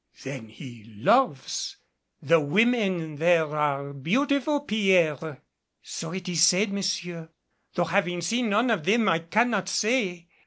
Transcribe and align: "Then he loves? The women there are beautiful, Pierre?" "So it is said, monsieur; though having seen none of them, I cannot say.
"Then 0.23 0.47
he 0.49 0.83
loves? 0.97 1.77
The 2.23 2.39
women 2.39 3.17
there 3.17 3.55
are 3.55 3.93
beautiful, 3.93 4.61
Pierre?" 4.61 5.43
"So 5.83 6.11
it 6.11 6.27
is 6.27 6.41
said, 6.41 6.73
monsieur; 6.73 7.29
though 7.75 7.83
having 7.83 8.21
seen 8.21 8.49
none 8.49 8.71
of 8.71 8.83
them, 8.85 9.07
I 9.07 9.19
cannot 9.19 9.69
say. 9.69 10.27